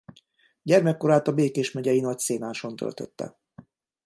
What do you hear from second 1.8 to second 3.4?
Nagyszénáson töltötte.